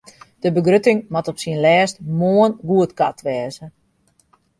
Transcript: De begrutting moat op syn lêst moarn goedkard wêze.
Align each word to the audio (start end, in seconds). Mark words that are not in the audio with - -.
De 0.39 0.51
begrutting 0.55 0.99
moat 1.13 1.27
op 1.31 1.37
syn 1.41 1.59
lêst 1.65 1.95
moarn 2.19 2.53
goedkard 2.67 3.19
wêze. 3.25 3.65